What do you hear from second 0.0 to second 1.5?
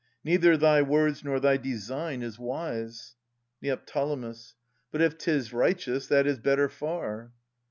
Neither thy words nor